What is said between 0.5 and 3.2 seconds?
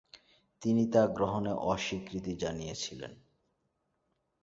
তিনি তা গ্রহণে অস্বীকৃতি জানিয়েছিলেন।